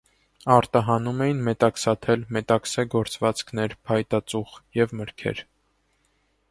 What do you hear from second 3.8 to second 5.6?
փայտածուխ և մրգեր։